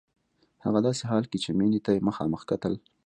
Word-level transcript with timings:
هغه 0.65 0.79
داسې 0.87 1.03
حال 1.09 1.23
کې 1.31 1.37
چې 1.43 1.49
مينې 1.59 1.79
ته 1.85 1.91
يې 1.95 2.05
مخامخ 2.09 2.41
کتل. 2.51 2.73